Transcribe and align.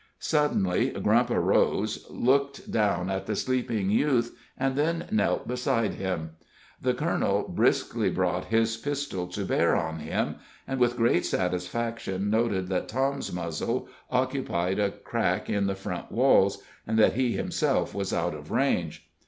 Suddenly 0.17 0.89
Grump 0.89 1.29
arose, 1.29 2.07
looked 2.09 2.71
down 2.71 3.11
at 3.11 3.27
the 3.27 3.35
sleeping 3.35 3.91
youth, 3.91 4.35
and 4.57 4.75
then 4.75 5.05
knelt 5.11 5.47
beside 5.47 5.93
him. 5.93 6.31
The 6.81 6.95
colonel 6.95 7.47
briskly 7.47 8.09
brought 8.09 8.45
his 8.45 8.77
pistol 8.77 9.27
to 9.27 9.45
bear 9.45 9.75
on 9.75 9.99
him, 9.99 10.37
and 10.67 10.79
with 10.79 10.97
great 10.97 11.23
satisfaction 11.27 12.31
noted 12.31 12.67
that 12.69 12.87
Tom's 12.89 13.31
muzzle 13.31 13.89
occupied 14.09 14.79
a 14.79 14.89
crack 14.89 15.51
in 15.51 15.67
the 15.67 15.75
front 15.75 16.11
walls, 16.11 16.63
and 16.87 16.97
that 16.97 17.13
he 17.13 17.33
himself 17.33 17.93
was 17.93 18.11
out 18.11 18.33
of 18.33 18.49
range. 18.49 19.07